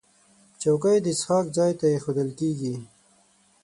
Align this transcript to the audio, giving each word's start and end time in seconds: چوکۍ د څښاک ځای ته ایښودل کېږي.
چوکۍ 0.61 0.97
د 1.03 1.07
څښاک 1.19 1.45
ځای 1.57 1.71
ته 1.79 1.85
ایښودل 1.93 2.29
کېږي. 2.39 2.73